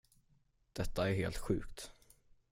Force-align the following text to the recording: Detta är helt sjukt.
Detta 0.73 1.09
är 1.09 1.13
helt 1.15 1.37
sjukt. 1.37 1.91